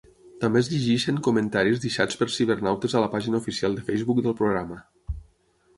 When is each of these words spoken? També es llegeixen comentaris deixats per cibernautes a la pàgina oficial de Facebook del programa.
També 0.43 0.61
es 0.63 0.69
llegeixen 0.69 1.19
comentaris 1.27 1.83
deixats 1.83 2.17
per 2.23 2.29
cibernautes 2.37 2.97
a 2.97 3.03
la 3.05 3.11
pàgina 3.17 3.41
oficial 3.45 3.79
de 3.81 3.87
Facebook 3.91 4.25
del 4.29 4.39
programa. 4.43 4.81